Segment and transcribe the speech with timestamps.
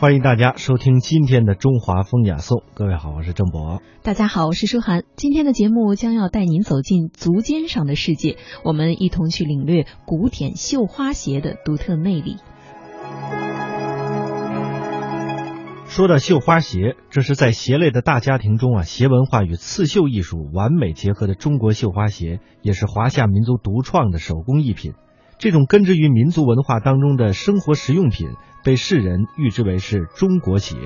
[0.00, 2.60] 欢迎大家收听今天的《中华风雅颂》。
[2.72, 3.82] 各位好，我是郑博。
[4.02, 5.04] 大家好，我是舒涵。
[5.14, 12.38] 今天的节目将要带您走进足尖上的世界，我们一同去领略古典绣花鞋的独特魅力。
[15.84, 24.94] 说到绣花鞋，这是在鞋类的大家庭中啊，鞋文化与刺绣艺术完美结合的中国绣花鞋，也是华夏民族独创的手工艺品。
[25.40, 28.32] 这种根植于民族文化当中的生活实用品，
[28.62, 30.76] 被世人誉之为是中国鞋。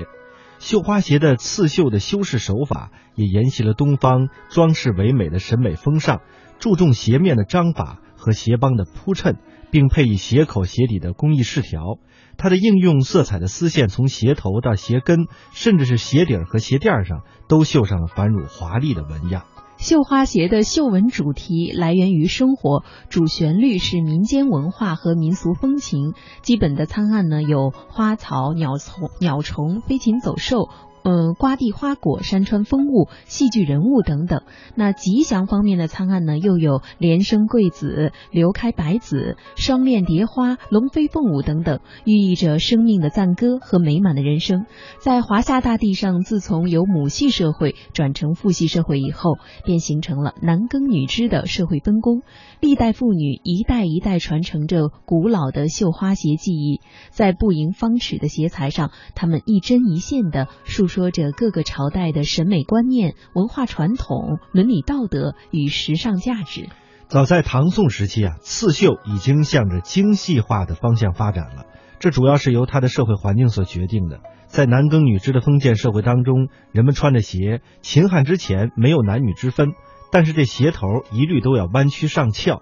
[0.59, 6.21] 绣花鞋的刺绣的修饰手法，也沿袭了东方装饰唯美的审美风尚，
[6.57, 9.39] 注重鞋面的章法和鞋帮的铺衬，
[9.71, 11.99] 并配以鞋口、鞋底的工艺饰条。
[12.37, 19.43] 它的应用色彩的丝线，从鞋头到鞋跟，甚至是鞋底和鞋垫上，都绣上了繁缛华丽的纹样。
[19.85, 26.15] 绣花鞋的绣纹主题来源于生活，主旋律是民间文化和民俗风情。
[26.41, 30.69] 基本的参案呢有花草、鸟虫、鸟虫、飞禽走兽。
[31.07, 34.41] 嗯，瓜地花果、山川风物、戏剧人物等等。
[34.73, 44.65] 那吉祥方面的参案呢，又有连生贵子、流开百子、双链蝶花、龙飞凤舞等等，寓意着生命的赞歌和美满的人生。
[44.99, 52.23] 在华夏大地上，自从由母系社会转成父系社会以后，便形成了男耕女织的社会分工。
[52.59, 56.81] 历代妇女一代一代传承着古老的绣花鞋技艺，
[57.11, 61.11] 在不盈方尺的鞋材上，她们一针一线的述说。
[61.11, 66.69] 着各个朝代的审美观念、文化传统、伦理道德与时尚价值。
[67.07, 71.65] 早在唐宋时期啊，刺绣已经向着精细化的方向发展了。
[71.99, 74.21] 这主要是由它的社会环境所决定的。
[74.47, 79.73] 在男耕女织的封建社会当中，人们穿的鞋，秦汉之前没有男女之分，
[80.11, 82.61] 但是这鞋头一律都要弯曲上翘。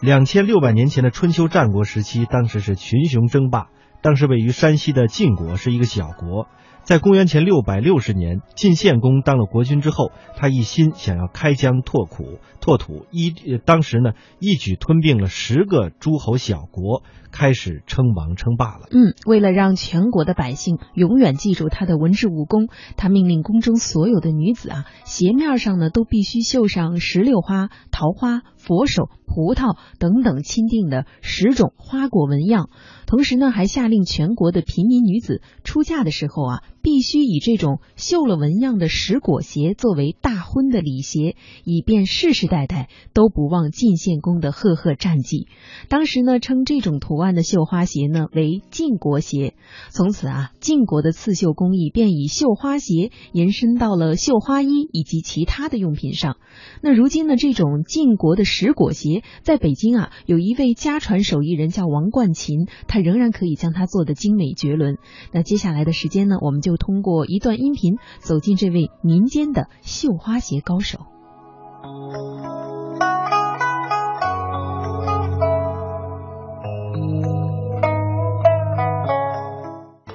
[0.00, 3.68] 两千六百年前的春秋战国时期，当时是群雄争霸，
[4.02, 6.46] 当时位于山西的晋国是一个小国。
[6.90, 13.32] 在公元前六百六十年，晋献公当了国君之后，他一心想要开疆拓土，拓土一
[13.64, 14.10] 当时呢
[14.40, 18.88] 一举吞并了十个诸侯小国，开始称王称霸了。
[18.90, 22.66] 嗯，为了让全国的百姓永远记住他的文治武功，
[22.96, 32.68] 他命令宫中所有的女子啊，鞋面上呢都必须绣上石榴花、桃花、佛手、葡萄等等钦定的十种花果纹样。
[33.06, 45.48] 同时呢，还下令全国的平民女子出嫁的时候啊，必须以这种绣了纹样的石果鞋作为大婚的礼鞋，以便世世代代都不忘晋献公的赫赫战绩。
[45.88, 49.54] 当时呢，称这种图案的绣花鞋呢为晋国鞋。
[49.90, 56.36] 从此啊，晋国的刺绣工艺便以绣花鞋延伸到了绣花衣以及其他的用品上。
[56.80, 63.00] 那如今呢，这种晋国的石果鞋在北京啊，有一位家传手艺人叫王冠琴，他。
[63.00, 64.98] 仍然可以将它做的精美绝伦。
[65.32, 71.00] 那接下来的时间呢，我们就就通过一段音频走进这位民间的绣花鞋高手。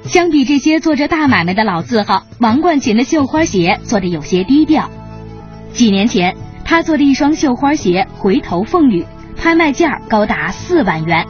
[0.05, 4.89] 相比这些做着大买卖的老字号，王冠琴的绣花鞋做的有些低调。
[5.73, 9.05] 几年前，他做的一双绣花鞋“回头凤羽”，
[9.35, 11.27] 拍卖价高达四万元。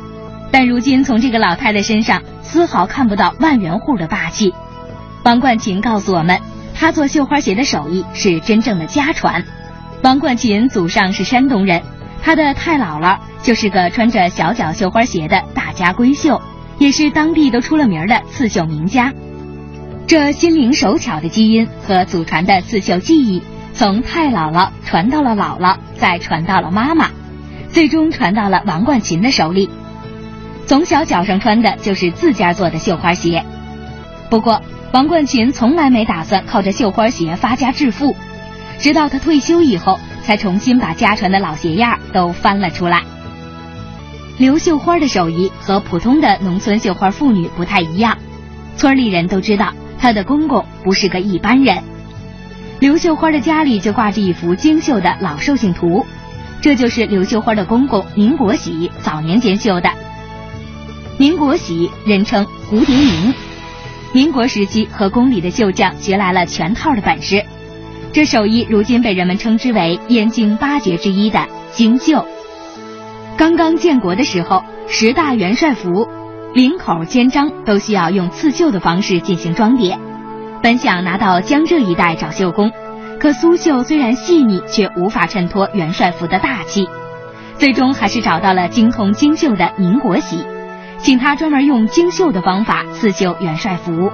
[0.52, 4.54] 但如今从这个老太太身上丝毫看不到万元户的霸气。
[5.26, 6.40] 王冠琴告诉我们，
[6.76, 9.44] 她做绣花鞋的手艺是真正的家传。
[10.04, 11.82] 王冠琴祖上是山东人，
[12.22, 16.40] 她的太姥姥就是个穿着小脚绣花鞋的大家闺秀，
[16.78, 19.14] 也是当地都出了名的刺绣名家。
[20.06, 23.42] 这心灵手巧的基因和祖传的刺绣技艺，
[23.74, 27.10] 从太姥姥传到了姥姥，再传到了妈妈，
[27.72, 29.72] 最终传到了王冠琴的手里。
[30.68, 33.44] 从小脚上穿的就是自家做的绣花鞋，
[34.30, 34.62] 不过
[34.96, 38.16] 王冠琴从来没打算靠着绣花鞋发家致富，
[38.80, 43.04] 直到他退休以后，才重新把家传的老鞋样都翻了出来。
[44.38, 48.18] 刘绣花的手艺和普通的农村绣花妇女不太一样，
[48.78, 51.84] 村里人都知道她的公公不是个一般人。
[52.80, 56.06] 刘绣花的家里就挂着一幅精绣的老寿星图，
[56.62, 59.90] 这就是刘绣花的公公宁国喜早年间绣的。
[61.18, 63.34] 宁国喜，人称蝴蝶宁。
[64.16, 67.44] 民国时期和宫里的绣匠学来了全套的本事，
[68.14, 72.26] 这手艺如今被人们称之为燕京八绝之一的精绣。
[73.36, 76.08] 刚刚建国的时候，十大元帅服、
[76.54, 80.00] 领口、肩章都需要用刺绣的方式进行装点。
[80.64, 82.72] 本想拿到江浙一带找绣工，
[83.20, 86.88] 可苏绣虽然细腻，却无法衬托元帅服的大气。
[87.58, 90.46] 最终还是找到了精通精绣的宁国喜。
[91.00, 94.12] 请他专门用精绣的方法刺绣元帅服，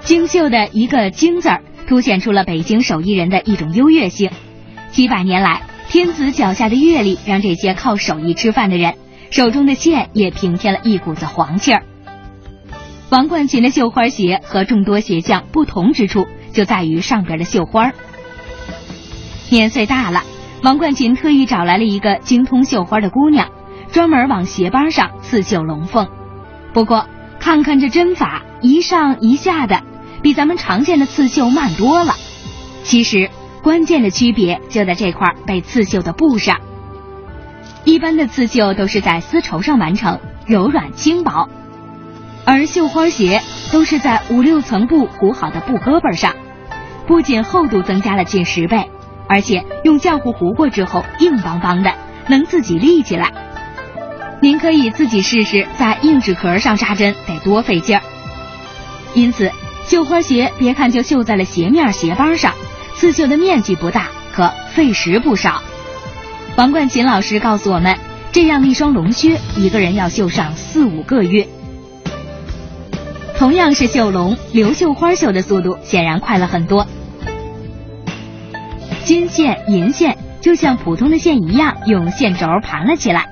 [0.00, 4.30] 京绣的一个“京”字儿，凸显出了北京手艺人的一种优越性。
[4.90, 8.94] 几百年来，天子脚下的阅历让这些靠手艺吃饭的人
[9.30, 11.82] 手中的线也平添了一股子黄气儿。
[13.10, 17.92] 王冠琴的绣花鞋和众多鞋匠不同之处就在于上边的绣花。
[19.50, 20.22] 年岁大了，
[20.62, 23.50] 王冠琴特意找来了一个精通绣花的姑娘，
[23.92, 26.08] 专门往鞋帮上刺绣龙凤。
[26.72, 27.06] 不过，
[27.38, 29.82] 看看这针法，一上一下的，
[30.22, 32.14] 比咱们常见的刺绣慢多了。
[32.82, 33.30] 其实，
[33.62, 36.58] 关键的区别就在这块被刺绣的布上。
[37.84, 41.48] 一般的刺绣都是在丝绸上完成，柔软轻薄，
[42.44, 46.32] 而绣花鞋都是在五六层布糊好的布胳膊上，
[47.06, 48.90] 不仅厚度增加了近十倍，
[49.28, 51.92] 而且用浆糊糊过之后硬邦邦的，
[52.28, 53.32] 能自己立起来。
[54.42, 58.02] 您可以自己试试，在硬纸壳上扎针得多费劲儿。
[59.14, 59.52] 因此，
[59.86, 62.52] 绣花鞋别看就绣在了鞋面、鞋帮上，
[62.96, 65.62] 刺绣的面积不大，可费时不少。
[66.56, 67.96] 王冠琴老师告诉我们，
[68.32, 71.46] 这样一双龙靴，一个人要绣上四五个月。
[73.38, 76.84] 同样是绣龙，刘绣花绣的速度显然快了很多。
[79.04, 83.28] 金线、银线就像普通的线一样，用线轴盘了起来。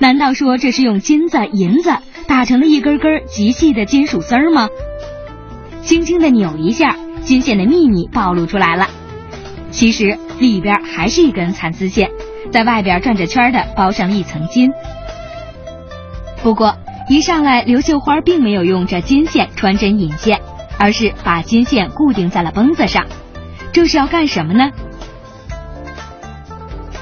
[0.00, 1.90] 难道说这是用金子、银子
[2.26, 4.68] 打成了一根根极细的金属丝儿吗？
[5.82, 8.88] 轻轻的扭一下，金线的秘密暴露出来了。
[9.70, 12.10] 其实里边还是一根蚕丝线，
[12.52, 14.70] 在外边转着圈的包上了一层金。
[16.42, 16.76] 不过
[17.08, 20.40] 一上来，刘绣花并没有用这金线穿针引线，
[20.78, 23.06] 而是把金线固定在了绷子上。
[23.72, 24.70] 这是要干什么呢？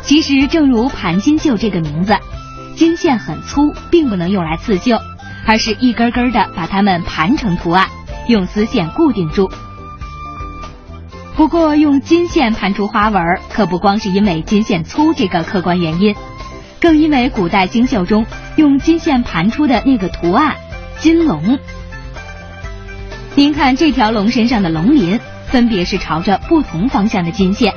[0.02, 2.16] 其实，正如盘金绣这个名字。
[2.76, 4.99] 金线很粗，并不能用来刺绣，
[5.46, 7.88] 而是一根根的把它们盘成图案，
[8.28, 9.50] 用丝线固定住。
[11.34, 16.14] 不过，用金线盘出花纹，可不光是因为金线粗这个客观原因，
[16.78, 18.26] 更因为古代金绣中
[18.56, 20.56] 用金线盘出的那个图案——
[21.00, 21.58] 金龙。
[23.34, 27.72] 您看这条龙身上的龙鳞，分别是朝着不同方向的金线，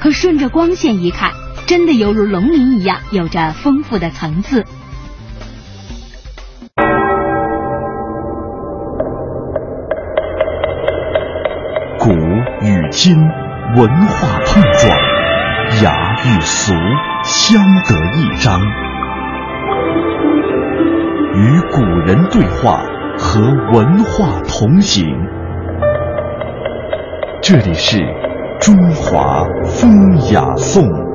[0.00, 1.32] 可顺着光线一看。
[1.68, 4.64] 真的犹如龙鳞一样，有着丰富的层次。
[12.00, 12.10] 古
[12.62, 13.14] 与今
[13.76, 14.98] 文化碰撞，
[15.82, 15.92] 雅
[16.24, 16.72] 与俗
[17.22, 18.58] 相得益彰。
[21.34, 22.82] 与古人对话，
[23.18, 23.42] 和
[23.74, 25.04] 文化同行。
[27.42, 27.98] 这里是
[28.58, 31.07] 中华风雅颂。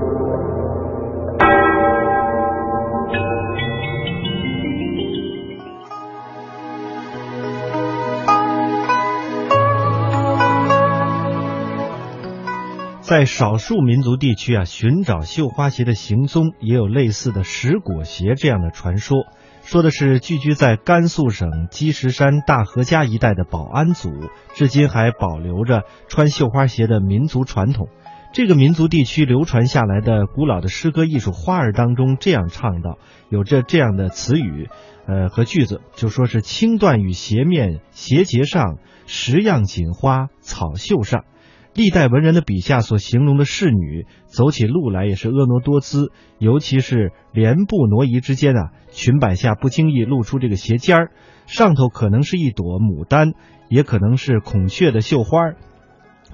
[13.03, 19.25] 在少数民族地区啊，寻找绣花鞋的行踪也有类似的石果鞋这样的传说。
[19.61, 24.09] 说的是聚居在甘肃省积石山大河家一带的保安族，
[24.53, 27.89] 至今还保留着穿绣花鞋的民族传统。
[28.31, 32.97] 这个民族地区流传下来的古老的诗歌艺术花儿当中，这样唱道，
[33.27, 34.69] 有着这样的词语，
[35.05, 41.25] 呃和句子，就说是青缎与鞋面鞋结上，十样锦花草绣上。
[41.73, 51.11] 历代文人的笔下所形容的侍女走起路来也是婀娜多姿，尤其是连步挪移之间啊，裙摆下不经意露出这个鞋尖儿，
[51.47, 53.33] 上头可能是一朵牡丹，
[53.69, 55.53] 也可能是孔雀的绣花，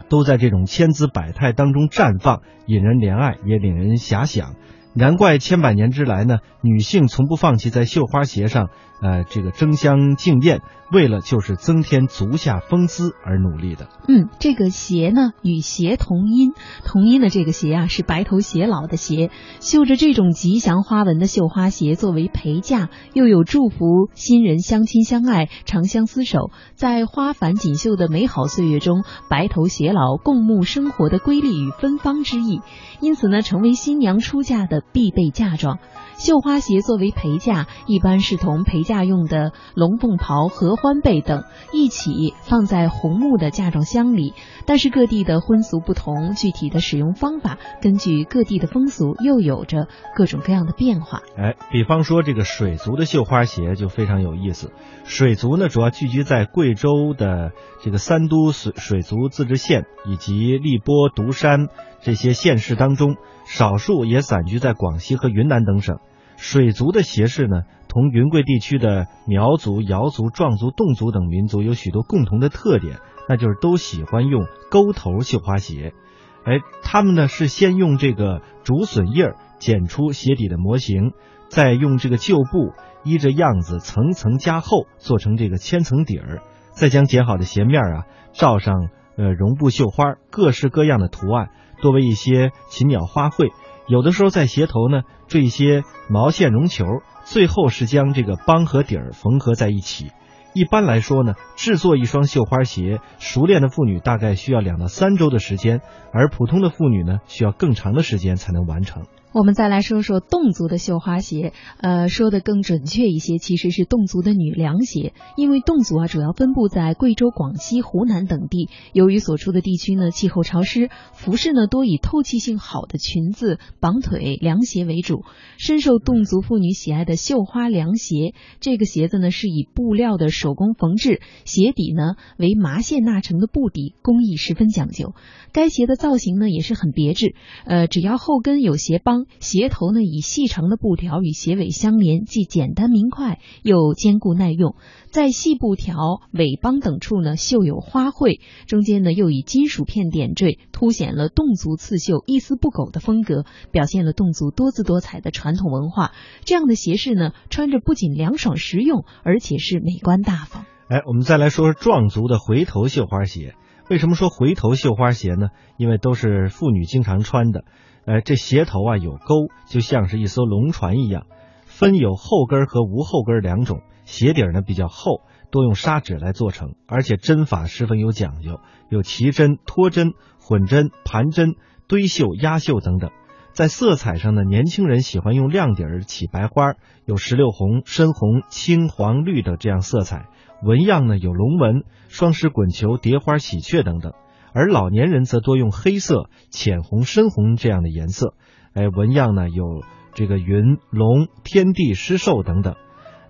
[0.10, 4.56] 都在这种千姿百态当中绽放，引人怜爱，也令人遐想。
[4.94, 8.70] 难怪千百年之来呢，女性从不放弃在绣花鞋上，
[9.02, 13.88] 呃，这个争相竞艳，为了就是增添足下风姿而努力的。
[14.08, 16.54] 嗯，这个鞋呢与鞋同音，
[16.84, 19.30] 同音的这个鞋啊是白头偕老的鞋，
[19.60, 32.60] 绣着这种吉祥花纹的绣花鞋作为陪嫁，又有祝福新人相亲相爱、长相厮守，在花繁锦绣的美好岁月中白头偕老、共沐生活的瑰丽与芬芳之意，
[33.00, 34.79] 因此呢，成为新娘出嫁的。
[34.92, 35.80] 必备嫁妆，
[36.18, 44.34] 绣花鞋作为陪嫁，一般是同陪嫁用的龙凤袍、合欢被等一起放在红木的嫁妆箱里。
[44.66, 51.22] 但是各地的婚俗不同，具体的使用方法根据各地的风俗又有着各种各样的变化。
[51.38, 54.72] 哎，比方说这个水族的绣花鞋就非常有意思。
[55.06, 61.68] 水族呢，主要聚居在贵州的这个三都水水族自治县以及荔波、独山
[62.02, 63.16] 这些县市当中。
[63.46, 65.98] 少数也散居在在广西和云南等省，
[66.38, 75.96] 水族的鞋饰呢，同云贵地区的苗族、瑶族、壮族、侗族等民族有许多共同的特点，那就是都喜欢用钩头绣花鞋。
[76.44, 81.14] 哎，他们呢是先用这个竹笋叶儿剪出鞋底的模型，
[81.48, 82.74] 再用这个旧布
[83.04, 91.50] 依着样子层层加厚，做成这个千层底儿，再将剪好的鞋面啊罩上呃绒布绣花，各式各样的图案，
[91.82, 93.52] 多为一些禽鸟花卉。
[93.90, 96.86] 有的时候在鞋头呢缀一些毛线绒球，
[97.26, 100.12] 最后是将这个帮和底儿缝合在一起。
[100.54, 105.82] 一般来说呢，制作一双绣花鞋，熟练的妇女大概需要两到三周的时间，
[106.14, 109.06] 而普通的妇女呢，需要更长的时间才能完成。
[109.32, 115.14] 我们再来说说侗族的绣花鞋，呃，说的更准确一些，其实是侗族的女凉鞋。
[115.38, 125.24] 因为侗族啊，主要分布在贵州、广西、湖南等地，由于所处的地区呢气候潮湿，服饰呢多以透气性好的裙子、绑腿凉鞋为主。
[125.60, 135.14] 深受侗族妇女喜爱的绣花凉鞋，这个鞋子呢是以布料的手工缝制，鞋底呢为麻线纳成的布底，工艺十分讲究。
[135.52, 139.19] 该鞋的造型呢也是很别致，呃，只要后跟有鞋帮。
[139.40, 144.76] 鞋头呢以细长的布条与鞋尾相连，既简单明快又坚固耐用。
[145.10, 156.12] 在细布条、尾帮等处呢绣有花卉，中间呢又以金属片点缀，凸显了侗族刺绣一丝不苟的风格，表现了侗族多姿多彩的传统文化。
[156.46, 160.66] 这样的鞋饰呢，穿着不仅凉爽实用，而且是美观大方。
[160.90, 163.56] 哎，我们再来说说壮族的回头绣花鞋。
[163.90, 165.50] 为什么说回头绣花鞋呢？
[165.76, 167.64] 因为都是妇女经常穿的。
[168.06, 171.26] 呃，这鞋头啊有钩，就像是一艘龙船一样。
[171.66, 173.82] 分有后跟和无后跟两种。
[174.06, 181.56] 鞋底呢比较厚，多用砂纸来做成，而且针法十分有讲究，有齐针、脱针、混针、盘针、
[181.88, 183.10] 堆绣、压绣等等。
[183.54, 186.74] 在色彩上呢，年轻人喜欢用亮底儿起白花，
[187.06, 190.28] 有石榴红、深红、青黄绿的这样色彩。
[190.64, 194.14] 纹样呢有龙纹、双狮滚球、蝶花、喜鹊等等。
[194.52, 198.34] 而老年人则多用黑色、浅红、深红这样的颜色，
[198.74, 199.84] 哎，纹样呢有
[200.16, 202.76] 这个云、龙、天地、狮兽等等。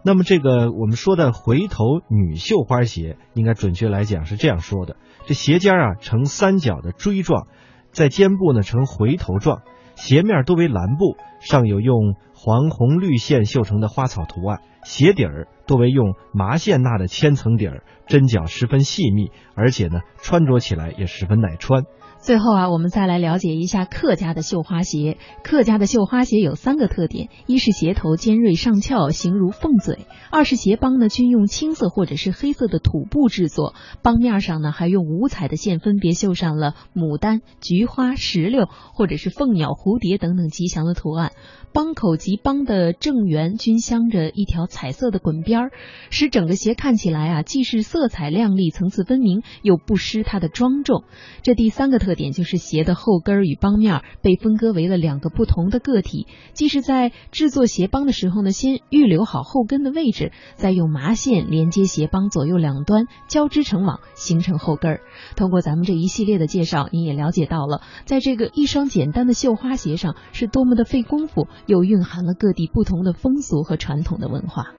[0.02, 4.96] 那么这个我们说的回头女绣花鞋，应该准确来讲是这样说的：
[5.26, 7.48] 这鞋尖啊呈三角的锥状，
[7.92, 9.62] 在肩部呢呈回头状，
[10.00, 14.62] 鞋面多为蓝布，上有用黄红绿线绣成的花草图案。
[14.84, 21.84] 鞋底儿多为用麻线纳的千层底儿，针脚十分细密，而且呢，穿着起来也十分耐穿。
[22.22, 25.18] 最后啊，我们再来了解一下客家的绣花鞋。
[25.42, 33.74] 客家的绣花鞋有三个特点：一是鞋头尖锐上翘，形如凤嘴；二是鞋帮呢均用青色或者是黑色的土布制作，
[34.04, 41.32] 帮面上呢还用五彩的线分别绣上了牡丹、菊花、石榴或者是凤鸟、蝴蝶等等吉祥的图案。
[41.72, 45.72] 帮口及帮的正圆均镶着一条彩色的滚边儿，
[46.10, 51.04] 使整个鞋看起来啊既是色彩亮丽、层次分明，又不失它的庄重。
[51.44, 65.01] 这第三个特特点就是鞋的后跟与帮面被分割为了两个不同的个体，即是在制作鞋帮的时候呢，先预留好后跟的位置，再用麻线连接鞋帮左右两端，交织成网，形成后跟儿。
[65.36, 71.48] 通过咱们这一系列的介绍，你也了解到了，在这个一双简单的绣花鞋上是多么的费功夫。
[71.68, 74.74] 又蕴含了各地不同的风俗和传统的文化。